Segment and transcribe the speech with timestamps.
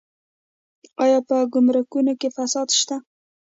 [1.03, 2.95] آیا په ګمرکونو کې فساد شته؟